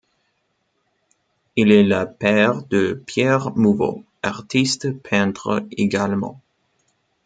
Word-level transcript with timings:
Il 1.55 1.71
est 1.71 1.83
le 1.83 2.07
père 2.11 2.63
de 2.63 3.03
Pierre 3.05 3.55
Mouveau, 3.55 4.03
artiste 4.23 4.99
peintre 4.99 5.63
également. 5.77 6.41